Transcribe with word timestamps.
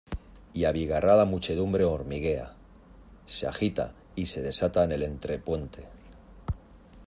y 0.51 0.65
abigarrada 0.65 1.25
muchedumbre 1.25 1.83
hormiguea, 1.85 2.53
se 3.27 3.45
agita 3.47 3.93
y 4.15 4.25
se 4.25 4.41
desata 4.41 4.83
en 4.83 4.93
el 4.93 5.03
entrepuente. 5.03 5.85